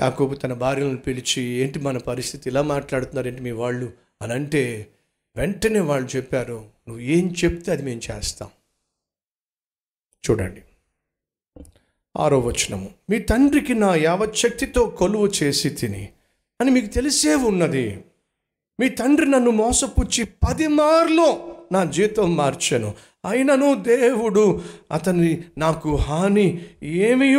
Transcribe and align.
యాకోబు 0.00 0.34
తన 0.34 0.52
భార్యలను 0.52 0.96
పిలిచి 0.96 1.42
ఏంటి 1.42 1.78
మన 1.78 1.98
పరిస్థితి? 1.98 2.50
ఇలా 2.50 2.62
మాట్లాడుతున్నారు 2.62 3.28
ఏంటి 3.28 3.40
మీ 3.40 3.50
వాళ్ళు? 3.50 3.92
అని 4.22 4.32
అంటే 4.32 4.88
వెంటనే 5.36 5.80
వాళ్ళు 5.80 6.16
చెప్పారు 6.16 6.64
నువ్వు 6.88 7.02
ఏం 7.02 7.34
చెప్తే 7.44 7.72
అది 7.72 7.82
మేము 7.82 8.00
చేస్తాం. 8.10 8.48
చూడండి. 10.30 10.62
ఆరో 12.16 12.40
వచనము. 12.40 12.90
మీ 13.10 13.18
తండ్రికి 13.18 13.74
నా 13.74 13.94
యావచ్చక్తితో 13.94 14.86
కొలువు 14.86 15.26
చేసి 15.42 15.70
తిని 15.70 16.08
అని 16.60 16.70
మీకు 16.70 16.86
తెలిసే 16.86 17.34
ఉన్నది. 17.34 18.04
మీ 18.80 18.88
తండ్రి 18.88 19.30
నన్ను 19.30 19.50
మోసపుచ్చి 19.50 20.24
పది 20.24 20.66
మార్లు 20.66 21.54
నా 21.72 21.84
జీతం 21.84 22.36
మార్చాను. 22.36 22.94
అయినను 23.30 23.74
దేవుడు 23.74 24.62
అతని 24.92 25.44
నాకు 25.58 25.96
హాని 25.96 26.66
ఏమీ 26.82 27.34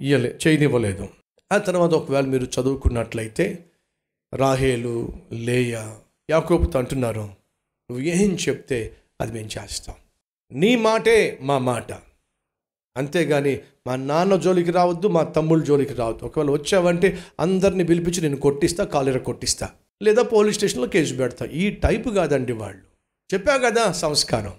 ఇయ్యలే 0.00 0.38
చేయనివ్వలేదు. 0.46 1.08
ఆ 1.52 1.58
తర్వాత 1.58 1.90
ఒకవేళ 1.90 2.24
మీరు 2.24 2.44
చదువుకున్నట్లయితే 2.44 3.64
రాహేలు 4.34 5.12
లేయ 5.32 5.94
యాకోబుతో 6.30 6.78
అంటున్నారు 6.78 7.20
నువ్వు 7.20 8.00
ఏం 8.00 8.36
చెప్తే 8.48 8.96
అది 9.20 9.32
మేము 9.32 9.46
చేస్తాం. 9.46 9.96
నీ 10.52 10.76
మాటే 10.76 11.38
మా 11.42 11.58
మాట. 11.58 11.92
అంతేగాని 12.96 13.60
మా 13.86 13.96
నాన్న 13.96 14.36
జోలికి 14.36 14.70
రావద్దు 14.70 15.08
మా 15.08 15.22
తమ్ముళ్ళ 15.22 15.64
జోలికి 15.64 15.94
రావద్దు. 15.94 16.24
ఒకవేళ 16.24 16.50
వచ్చావంటే 16.50 17.18
అందరిని 17.40 17.84
పిలిపించి 17.84 18.20
నేను 18.20 18.36
కొట్టిస్తా 18.36 18.84
కాలేర 18.84 19.18
కొట్టిస్తా. 19.18 19.70
లేదా 20.02 20.22
పోలీస్ 20.22 20.56
స్టేషన్లో 20.56 20.88
కేసు 20.88 21.14
పెడతా. 21.14 21.46
ఈ 21.46 21.70
టైపు 21.70 22.10
కాదండి 22.10 22.52
వాళ్ళు. 22.52 22.82
చెప్పా 23.34 23.56
కదా 23.56 23.92
సంస్కారం. 23.92 24.54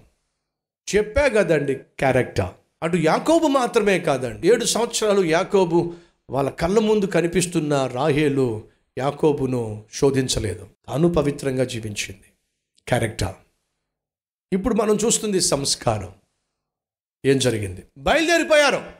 చెప్పా 0.96 1.28
కదండి 1.28 1.74
క్యారెక్టర్. 1.74 2.50
అటు 2.82 2.96
యాకోబు 2.96 3.46
మాత్రమే 3.46 3.98
కాదండి. 3.98 4.48
ఏడు 4.48 4.64
సంవత్సరాలు 4.64 5.24
యాకోబు 5.24 5.94
వాళ్ళ 6.30 6.50
కళ్ళ 6.50 6.78
ముందు 6.78 7.06
కనిపిస్తున్న 7.06 7.86
రాహేలు 7.86 8.68
యాకోబును 8.98 9.84
శోధించలేదు. 9.92 10.68
తాను 10.88 11.12
పవిత్రంగా 11.12 11.64
జీవించింది. 11.64 12.24
క్యారెక్టర్ 12.88 13.34
ఇప్పుడు 14.52 14.74
మనం 14.74 14.96
చూస్తుంది 14.96 15.40
సంస్కారం. 15.40 16.14
ఏం 17.24 17.38
జరిగింది? 17.38 17.82
బయలుదేరిపోయారు. 17.98 18.92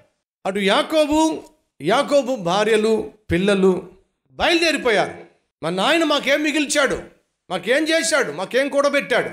అటు 0.47 0.59
యాకోబు 0.59 1.43
యాకోబు 1.83 2.37
భార్యలు 2.37 3.13
పిల్లలు 3.31 3.93
బయలుదేరిపోయారు. 4.31 5.15
మా 5.63 5.71
నాయన 5.71 6.05
మాకేం 6.05 6.43
మిగిల్చాడు? 6.43 7.03
మాకేం 7.51 7.89
చేశాడు? 7.89 8.33
మాకేం 8.33 8.69
కూడబెట్టాడు? 8.69 9.31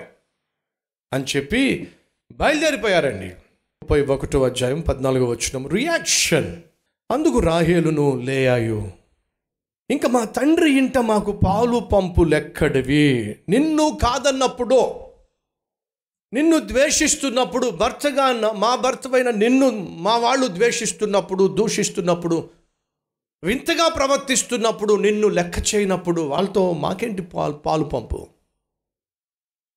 అని 1.14 1.24
చెప్పి 1.24 1.92
బయలుదేరిపోయారండి. 2.32 3.28
ముప్పై 3.28 4.02
ఒకటో 4.02 4.44
అధ్యాయం 4.44 4.82
పద్నాలుగో 4.82 5.26
వచ్చిన 5.26 5.68
రియాక్షన్ 5.68 6.62
అందుకు 7.12 7.40
రాహేలును 7.40 8.16
లేయాయు. 8.16 8.92
ఇంకా 9.90 10.10
మా 10.10 10.26
తండ్రి 10.26 10.72
ఇంట 10.72 10.98
మాకు 10.98 11.40
పాలు 11.46 11.80
పంపు 11.80 12.24
లెక్కడివి. 12.24 13.36
నిన్ను 13.50 14.00
కాదన్నప్పుడు 14.04 15.00
నిన్ను 16.34 16.60
ద్వేషిస్తున్నప్పుడు 16.60 17.70
భర్తగా 17.70 18.52
మా 18.52 18.76
భర్తవైన 18.76 19.30
నిన్ను 19.30 19.70
మా 20.00 20.18
వాళ్ళు 20.18 20.48
ద్వేషిస్తున్నప్పుడు 20.48 21.56
దూషిస్తున్నప్పుడు 21.58 22.50
వింతగా 23.44 23.88
ప్రవర్తిస్తున్నప్పుడు 23.88 24.94
నిన్ను 24.94 25.28
లెక్క 25.28 25.76
చేయనప్పుడు 25.76 26.22
వాళ్ళతో 26.22 26.74
మాకేంటి 26.74 27.22
పాలు 27.22 27.54
పాలు 27.54 27.84
పంపు? 27.84 28.28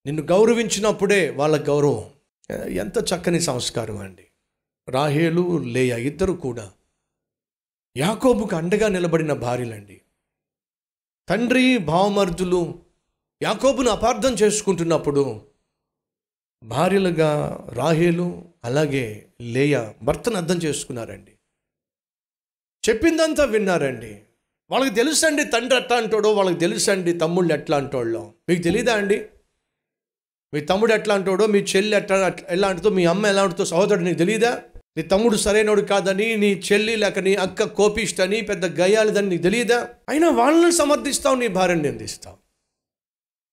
నిన్ను 0.06 0.22
గౌరవించినప్పుడే 0.22 1.30
వాళ్ళ 1.30 1.68
గౌరవం. 1.68 2.04
ఎంత 2.68 2.98
చక్కని 2.98 3.40
సంస్కారం 3.40 3.98
అండి. 3.98 4.26
రాహేలు 4.88 5.58
లేయ 5.58 6.06
ఇద్దరు 6.06 6.32
కూడా. 6.32 6.70
యాకోబుకు 7.96 8.56
అండగా 8.56 8.88
నిలబడిన 8.88 9.32
భార్యలండి. 9.32 10.00
తండ్రి 11.28 11.78
భావమర్దులు 11.78 12.82
యాకోబును 13.42 13.90
అపార్థం 13.90 14.34
చేసుకుంటున్నప్పుడు 14.34 15.42
భార్యలుగా 16.62 17.58
రాహేలు 17.72 18.44
అలాగే 18.64 19.26
లేయ 19.40 19.92
భర్తను 20.02 20.36
అర్థం 20.36 20.56
చేసుకున్నారండి. 20.56 21.32
చెప్పిందంతా 22.88 23.44
విన్నారండి. 23.44 24.22
వాళ్ళకి 24.70 24.94
తెలుసండి 24.94 25.44
తండ్రి 25.44 25.78
ఎట్లా 25.78 25.96
అంటాడో 25.96 26.32
వాళ్ళకి 26.32 26.58
తెలుసండి 26.58 27.12
తమ్ముళ్ళు 27.12 27.54
ఎట్లా 27.54 27.76
అంటాడో. 27.76 28.32
మీకు 28.48 28.62
తెలీదా 28.62 28.94
అండి? 28.94 29.26
మీ 30.54 30.60
తమ్ముడు 30.60 30.92
ఎట్లా 30.92 31.14
అంటాడో 31.14 31.46
మీ 31.46 31.58
చెల్లి 31.58 31.96
ఎట్లా 31.96 32.32
ఎలాంటిదో 32.48 32.90
మీ 32.90 33.04
అమ్మ 33.04 33.26
ఎలాంటిదో 33.26 33.64
సహోదరుడు 33.64 34.04
నీకు 34.04 34.18
తెలియదా 34.18 34.62
నీ 34.96 35.02
తమ్ముడు 35.02 35.36
సరైనోడు 35.36 35.82
కాదని 35.82 36.36
నీ 36.36 36.62
చెల్లి 36.72 36.96
లేక 36.96 37.18
నీ 37.18 37.34
అక్క 37.34 37.62
కోపిష్టని 37.62 38.40
పెద్ద 38.40 38.80
గయ్యాలిదని 38.80 39.28
నీకు 39.28 39.42
తెలియదా? 39.42 39.88
అయినా 40.08 40.30
వాళ్ళని 40.30 40.72
సమర్థిస్తావు 40.72 41.34
నీ 41.34 41.48
భార్యని 41.48 41.82
నిందిస్తావు. 41.82 42.36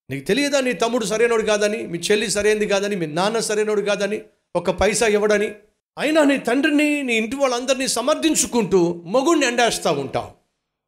నీకు 0.09 0.25
తెలియదా 0.25 0.61
నీ 0.61 0.73
తమ్ముడు 0.73 1.05
సరైనోడు 1.05 1.41
కాదని 1.41 1.87
మీ 1.87 1.99
చెల్లి 1.99 2.31
సరైనది 2.31 2.67
కాదని 2.67 2.95
మీ 2.95 3.05
నాన్న 3.05 3.39
సరైనోడు 3.39 3.81
కాదని 3.81 4.21
ఒక 4.55 4.69
పైసా 4.69 5.07
ఇవ్వడని? 5.07 5.55
అయినా 5.97 6.23
నీ 6.23 6.37
తండ్రిని 6.37 7.03
నీ 7.03 7.15
ఇంటి 7.15 7.35
వాళ్ళందరినీ 7.35 7.87
సమర్థించుకుంటూ 7.87 9.03
మొగుడిని 9.05 9.45
ఎండేస్తూ 9.45 9.91
ఉంటావు. 9.91 10.31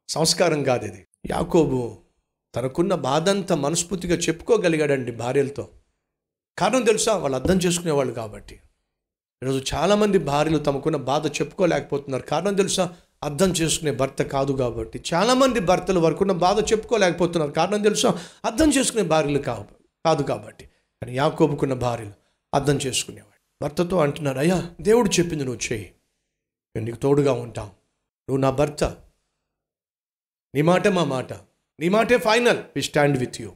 సంస్కారం 0.08 0.62
కాదు 0.62 0.84
ఇది 0.84 1.06
యాకోబు 1.30 1.98
తనకున్న 2.56 2.94
బాధంతా 2.94 3.54
మనస్ఫూర్తిగా 3.54 4.16
చెప్పుకోగలిగాడండి 4.16 5.12
భార్యలతో. 5.12 5.68
కారణం 6.58 6.82
తెలుసా? 6.82 7.16
వాళ్ళు 7.16 7.38
అర్థం 7.38 7.56
చేసుకునేవాళ్ళు 7.56 8.14
కాబట్టి. 8.14 8.58
ఈరోజు 9.42 9.74
చాలామంది 9.74 10.18
భార్యలు 10.18 10.58
తమకున్న 10.58 10.96
బాధ 10.96 11.26
చెప్పుకోలేకపోతున్నారు. 11.26 12.22
కారణం 12.22 12.54
తెలుసా? 12.54 12.96
అర్థం 13.22 13.50
చేసుకునే 13.50 13.90
భర్త 13.90 14.22
కాదు 14.22 14.52
కాబట్టి. 14.52 15.02
చాలామంది 15.14 15.60
భర్తలు 15.60 16.00
వరకున్న 16.00 16.32
బాధ 16.32 16.72
చెప్పుకోలేకపోతున్నారు. 16.72 17.50
కారణం 17.50 17.82
తెలుసా? 17.82 18.24
అర్థం 18.44 18.70
చేసుకునే 18.70 19.02
భార్యలు 19.02 19.38
కావు 19.38 19.64
కాదు 20.04 20.22
కాబట్టి. 20.22 20.64
కానీ 20.64 21.16
యాకోబుకున్న 21.16 21.74
భార్యలు 21.74 22.12
అర్థం 22.54 22.76
చేసుకునేవాడు 22.76 23.64
భర్తతో 23.64 23.98
అంటున్నారు 23.98 24.38
అయ్యా 24.38 24.70
దేవుడు 24.80 25.08
చెప్పింది 25.08 25.44
నువ్వు 25.44 25.72
చేయి 25.72 25.92
నేను 26.76 26.84
నీకు 26.84 26.96
తోడుగా 26.96 27.32
ఉంటాం. 27.32 27.66
నువ్వు 28.28 28.36
నా 28.36 28.50
భర్త. 28.50 28.84
నీ 30.54 30.62
మాట 30.62 30.88
మా 30.88 31.04
మాట. 31.04 31.32
నీ 31.80 31.88
మాటే 31.88 32.18
final. 32.18 32.58
We 32.76 32.82
stand 32.82 33.18
with 33.18 33.42
you. 33.42 33.52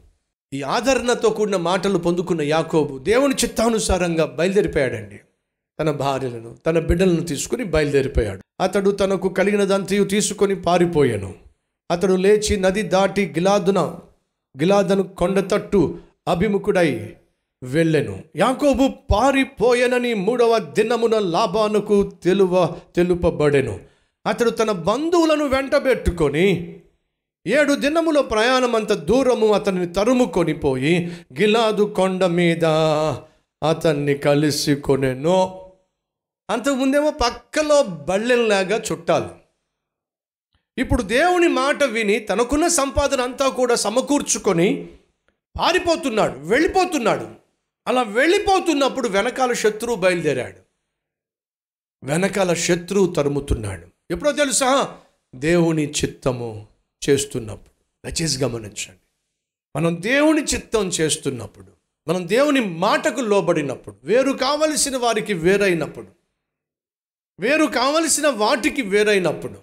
ఈ 0.52 0.62
ఆదరణతో 0.62 1.30
కూడిన 1.30 1.56
మాటలు 1.56 1.98
పొందుకున్న 1.98 2.42
యాకోబు 2.42 2.98
దేవుని 2.98 3.34
చిత్తానుసారంగా 3.34 4.26
బయలుదేరిపోయాడండి. 4.26 5.20
తన 5.80 5.90
భార్యలను 5.90 6.56
తన 6.66 6.78
బిడ్డలను 6.78 7.20
తీసుకుని 7.20 7.64
బయలుదేరిపోయాడు. 7.64 8.40
అతడు 8.60 8.90
తనకు 8.90 9.28
కలిగినదంతయు 9.28 10.04
తీసుకొని 10.04 10.54
పారిపోయాను. 10.54 11.34
అతడు 11.90 12.14
లేచి 12.14 12.56
నది 12.56 12.82
దాటి 12.82 13.26
గిలాదున 13.26 13.78
గిలాదను 14.60 15.02
కొండ 15.02 15.40
తట్టు 15.52 15.98
అభిముఖుడై 16.28 17.10
వెళ్ళెను. 17.62 18.22
యాకోబు 18.36 18.88
పారిపోయెనని 19.12 20.14
మూడవ 20.14 20.58
దినమున 20.58 21.18
లాభానుకు 21.18 22.12
తెలువ 22.24 22.70
తెలుపబడెను. 22.96 23.80
అతడు 24.26 24.50
తన 24.50 24.70
బంధువులను 24.70 25.44
వెంటబెట్టుకొని 25.44 26.80
ఏడు 27.46 27.74
దినముల 27.74 28.20
ప్రయాణమంత 28.20 28.92
దూరము 28.92 29.46
అతన్ని 29.46 29.86
తరుముకొని 29.86 30.54
పోయి 30.54 31.06
గిలాదు 31.40 31.82
కొండ 31.82 32.24
మీద 32.24 32.64
అతన్ని 33.62 34.14
కలిసి 34.14 34.74
కొనెను. 34.74 35.65
అంతకుముందేమో 36.50 37.10
పక్కలో 37.10 37.82
బళ్ళెంలాగా 37.82 38.82
చుట్టాలు. 38.92 39.30
ఇప్పుడు 40.78 41.02
దేవుని 41.02 41.48
మాట 41.48 41.84
విని 41.84 42.18
తనకున్న 42.18 42.68
సంపాదన 42.68 43.20
అంతా 43.20 43.48
కూడా 43.48 43.74
సమకూర్చుకొని 43.74 44.88
పారిపోతున్నాడు 45.58 46.38
వెళ్ళిపోతున్నాడు. 46.38 47.28
అలా 47.86 48.02
వెళ్ళిపోతున్నప్పుడు 48.02 49.08
వెనకాల 49.08 49.52
శత్రువు 49.52 49.96
బయలుదేరాడు. 49.96 50.66
వెనకాల 52.04 52.54
శత్రువు 52.54 53.14
తరుముతున్నాడు. 53.14 53.86
ఎప్పుడో 54.10 54.32
తెలుసా? 54.32 54.98
దేవుని 55.34 55.90
చిత్తము 55.90 56.66
చేస్తున్నప్పుడు. 57.08 58.10
దయచేసి 58.10 58.44
గమనించండి. 58.44 59.00
మనం 59.76 59.96
దేవుని 60.00 60.44
చిత్తం 60.44 60.88
చేస్తున్నప్పుడు 60.88 61.66
మనం 62.08 62.28
దేవుని 62.28 62.60
మాటకు 62.60 63.20
లోబడినప్పుడు 63.20 63.96
వేరు 64.04 64.32
కావలసిన 64.32 64.96
వారికి 64.96 65.34
వేరైనప్పుడు 65.34 66.25
వేరు 67.40 67.64
కావలసిన 67.64 68.28
వాటికి 68.28 68.82
వేరైనప్పుడు. 68.82 69.54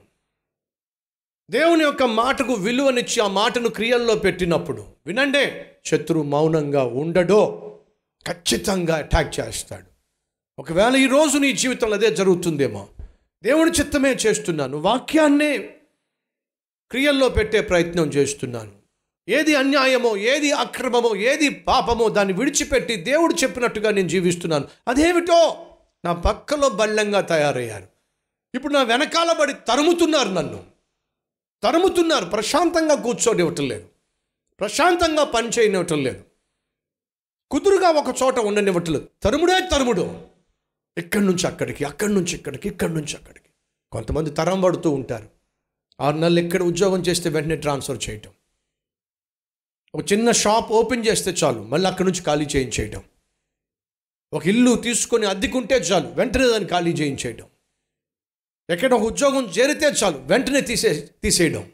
దేవుని 1.50 1.84
యొక్క 1.84 2.04
మాటకు 2.04 2.54
విలువనిచ్చి 2.54 3.22
ఆ 3.22 3.28
మాటను 3.28 3.70
క్రియల్లో 3.70 4.16
పెట్టినప్పుడు 4.16 4.86
వినండే 5.06 5.76
శత్రువు 5.86 6.24
మౌనంగా 6.24 6.84
ఉండడో 6.84 7.60
ఖచ్చితంగా 8.28 8.96
అటాక్ 8.96 9.40
చేస్తాడు. 9.40 9.86
ఒకవేళ 10.60 10.96
ఈరోజు 10.96 11.38
నీ 11.38 11.54
జీవితంలో 11.54 11.94
అదే 11.94 12.16
జరుగుతుందేమో. 12.16 12.88
దేవుని 13.44 13.72
చిత్తమే 13.72 14.14
చేస్తున్నాను 14.14 14.78
వాక్యాన్నే 14.78 15.58
క్రియల్లో 16.92 17.30
పెట్టే 17.30 17.62
ప్రయత్నం 17.62 18.08
చేస్తున్నాను. 18.08 18.72
ఏది 19.30 19.56
అన్యాయమో 19.56 20.18
ఏది 20.18 20.52
అక్రమమో 20.52 21.16
ఏది 21.16 21.50
పాపమో 21.50 22.10
దాన్ని 22.10 22.34
విడిచిపెట్టి 22.34 22.96
దేవుడు 22.96 23.34
చెప్పినట్టుగా 23.34 23.92
నేను 23.92 24.08
జీవిస్తున్నాను. 24.08 24.68
అదేమిటో 24.88 25.66
నా 26.06 26.14
పక్కలో 26.14 26.70
బల్లంగా 26.70 27.22
తయారయ్యారు. 27.22 27.88
ఇప్పుడు 28.56 28.74
నా 28.74 28.84
వెనకాల 28.84 29.38
పడి 29.40 29.54
తరుముతున్నారు 29.54 30.30
నన్ను. 30.30 30.66
తరుముతున్నారు 31.64 32.26
ప్రశాంతంగా 32.26 32.96
కూర్చోనివ్వటం 32.96 33.68
లేదు. 33.68 33.90
ప్రశాంతంగా 34.60 35.24
పని 35.24 35.50
చేయనివ్వటం 35.50 36.04
లేదు. 36.04 36.24
కుదురుగా 37.52 37.90
ఒక 37.90 38.16
చోట 38.24 38.40
ఉండనివ్వటం 38.40 38.94
లేదు. 38.94 39.10
తరుముడే 39.24 39.70
తరుముడు. 39.72 40.28
ఇక్కడి 40.98 41.26
నుంచి 41.26 41.48
అక్కడికి 41.48 41.86
అక్కడి 41.86 42.14
నుంచి 42.14 42.36
ఇక్కడికి 42.36 42.68
ఇక్కడి 42.68 42.94
నుంచి 42.94 43.18
అక్కడికి. 43.18 43.50
కొంతమంది 43.92 44.30
తరం 44.30 44.62
పడుతూ 44.62 44.92
ఉంటారు. 44.92 45.30
ఆరు 46.02 46.18
నెలలు 46.18 46.40
ఇక్కడ 46.40 46.64
ఉద్యోగం 46.64 47.02
చేస్తే 47.02 47.30
వెంటనే 47.30 47.56
ట్రాన్స్ఫర్ 47.56 48.10
చేయటం. 48.10 48.32
ఒక 49.96 50.14
చిన్న 50.14 50.32
షాప్ 50.32 50.72
ఓపెన్ 50.72 51.06
చేస్తే 51.06 51.32
చాలు. 51.32 51.64
మళ్ళీ 51.64 51.90
అక్కడి 51.90 52.08
నుంచి 52.10 52.24
ఖాళీ 52.24 52.46
చేయించేయటం. 52.46 53.04
ఒక 54.34 54.48
ఇల్లు 54.48 54.76
తీసుకొని 54.76 55.26
అద్దెకుంటే 55.26 55.76
చాలు 55.76 56.08
వెంటనే 56.08 56.48
దాన్ని 56.48 56.70
ఖాళీ 56.70 56.92
చేయించేయడం 56.92 57.48
ఎక్కడ 58.70 58.94
ఒక 58.94 59.02
ఉద్యోగం 59.02 59.44
చేరితే 59.46 59.86
చాలు 59.86 60.18
వెంటనే 60.18 60.62
తీసే 60.62 61.10
తీసేయడం. 61.24 61.72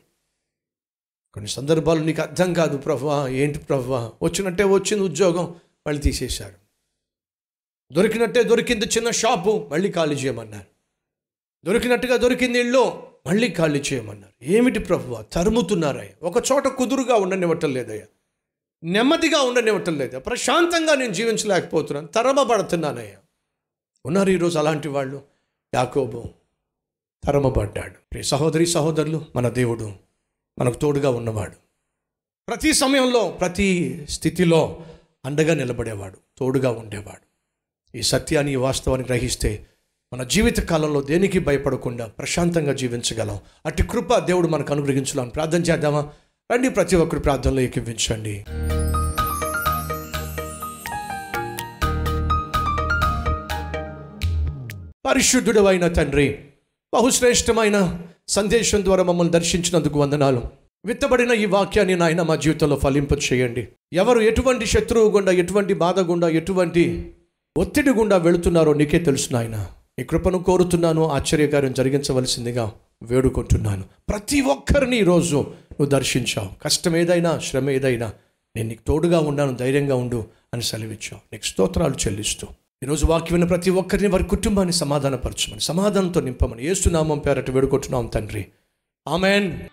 కొన్ని 1.34 1.50
సందర్భాలు 1.50 2.00
నీకు 2.04 2.22
అర్థం 2.22 2.54
కాదు 2.54 2.78
ప్రభా 2.78 3.28
ఏంటి 3.28 3.60
ప్రభా? 3.60 4.12
వచ్చినట్టే 4.24 4.64
వచ్చింది 4.64 5.04
ఉద్యోగం 5.04 5.56
మళ్ళీ 5.88 6.02
తీసేశారు. 6.02 6.56
దొరికినట్టే 7.92 8.44
దొరికింది 8.44 8.86
చిన్న 8.86 9.12
షాపు 9.12 9.70
మళ్ళీ 9.72 9.92
ఖాళీ 9.92 10.16
చేయమన్నారు. 10.16 10.66
దొరికినట్టుగా 11.66 12.18
దొరికింది 12.18 12.60
ఇల్లు 12.60 13.04
మళ్ళీ 13.26 13.50
ఖాళీ 13.52 13.84
చేయమన్నారు. 13.94 14.34
ఏమిటి 14.44 14.80
ప్రభువ 14.80 15.22
తరుముతున్నారయ్య 15.22 16.12
ఒక 16.24 16.38
చోట 16.52 16.68
కుదురుగా 16.68 17.16
ఉండనివ్వటం 17.16 17.74
లేదయ్యా. 17.74 18.06
నెమ్మదిగా 18.84 19.42
ఉండనివ్వటం 19.42 19.98
లేదు. 19.98 20.20
ప్రశాంతంగా 20.20 20.96
నేను 20.96 21.14
జీవించలేకపోతున్నాను. 21.14 22.08
తరమబడుతున్నానయ్యా. 22.08 23.18
ఉన్నారు 24.06 24.30
ఈరోజు 24.30 24.60
అలాంటి 24.60 24.88
వాళ్ళు. 24.88 25.22
యాకోబు 25.76 26.24
తరమబడ్డాడు. 27.24 27.94
ప్రియ 27.94 28.24
సహోదరి 28.24 28.66
సహోదరులు 28.66 29.26
మన 29.36 29.50
దేవుడు 29.50 29.92
మనకు 30.60 30.78
తోడుగా 30.78 31.10
ఉన్నవాడు. 31.10 31.56
ప్రతి 32.48 32.74
సమయంలో 32.74 33.30
ప్రతి 33.30 34.00
స్థితిలో 34.10 34.86
అండగా 35.26 35.54
నిలబడేవాడు 35.54 36.18
తోడుగా 36.38 36.72
ఉండేవాడు. 36.72 37.30
ఈ 37.98 38.02
సత్యాన్ని 38.02 38.52
ఈ 38.52 38.56
వాస్తవాన్ని 38.56 39.08
గ్రహిస్తే 39.08 39.68
మన 40.14 40.24
జీవిత 40.24 40.60
కాలంలో 40.60 41.02
దేనికి 41.02 41.40
భయపడకుండా 41.40 42.06
ప్రశాంతంగా 42.06 42.74
జీవించగలం. 42.74 43.40
అట్టి 43.66 43.84
కృప 43.84 44.18
దేవుడు 44.18 44.48
మనకు 44.48 44.74
అనుగ్రహించాలని 44.74 45.30
ప్రార్థన 45.30 45.62
చేద్దామా? 45.64 46.14
రండి 46.54 46.70
ప్రతి 46.70 46.96
ఒక్కరు 46.96 47.20
ప్రార్థనలో 47.20 47.62
ఎక్కించండి 47.62 48.46
పరిశుద్ధుడు 55.06 55.60
అయిన 55.60 55.88
తండ్రి 55.88 56.40
బహుశ్రేష్టమైన 56.94 58.00
సందేశం 58.28 58.86
ద్వారా 58.86 59.04
మమ్మల్ని 59.04 59.34
దర్శించినందుకు 59.34 60.00
వందనాలు. 60.00 60.42
విత్తబడిన 60.86 61.32
ఈ 61.32 61.46
వాక్యాన్ని 61.46 61.96
నాయన 61.96 62.22
మా 62.22 62.36
జీవితంలో 62.36 62.76
ఫలింపు 62.76 63.16
చేయండి. 63.16 63.68
ఎవరు 63.94 64.20
ఎటువంటి 64.20 64.66
శత్రువు 64.66 65.12
గుండా 65.12 65.32
ఎటువంటి 65.32 65.74
బాధ 65.74 66.00
గుండా 66.00 66.30
ఎటువంటి 66.30 67.14
ఒత్తిడి 67.58 67.90
గుండా 67.90 68.18
వెళుతున్నారో 68.18 68.74
నీకే 68.74 69.00
తెలుసు 69.00 69.34
నాయన. 69.34 69.68
ఈ 70.00 70.04
కృపను 70.04 70.44
కోరుతున్నాను 70.44 71.10
ఆశ్చర్యకార్యం 71.10 71.74
జరిగించవలసిందిగా 71.74 72.72
వేడుకుంటున్నాను. 73.04 73.84
ప్రతి 74.10 74.42
ఒక్కరిని 74.42 74.98
ఈరోజు 74.98 75.36
నువ్వు 75.36 75.86
దర్శించావు. 75.86 76.50
కష్టం 76.64 76.96
ఏదైనా 76.96 77.40
శ్రమ 77.40 77.70
ఏదైనా 77.70 78.14
నేను 78.56 78.70
నీకు 78.70 78.84
తోడుగా 78.88 79.20
ఉన్నాను 79.20 79.56
ధైర్యంగా 79.56 79.96
ఉండు 79.96 80.28
అని 80.54 80.64
సెలవిచ్చావు. 80.64 81.20
నీకు 81.34 81.46
స్తోత్రాలు 81.46 81.94
చెల్లిస్తూ. 81.94 82.48
ఈరోజు 82.84 83.06
వాక్యం 83.06 83.34
ఉన్న 83.34 83.46
ప్రతి 83.46 83.70
ఒక్కరిని 83.70 84.08
వారి 84.08 84.24
కుటుంబాన్ని 84.24 84.74
సమాధానపరచమని 84.74 85.62
సమాధానంతో 85.62 86.22
నింపమని 86.22 86.66
ఏసునామం 86.66 87.20
పేరట 87.20 87.50
వేడుకుంటున్నాం 87.50 88.06
తండ్రి. 88.08 88.46
ఆమెన్. 89.08 89.70